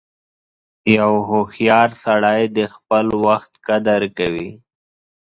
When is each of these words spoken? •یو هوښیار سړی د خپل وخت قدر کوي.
•یو 0.97 1.13
هوښیار 1.29 1.89
سړی 2.03 2.41
د 2.57 2.59
خپل 2.73 3.05
وخت 3.25 3.51
قدر 3.67 4.01
کوي. 4.17 4.49